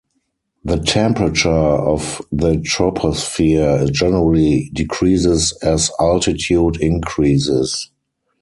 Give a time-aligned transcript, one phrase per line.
[0.63, 7.91] The temperature of the troposphere generally decreases as altitude increases.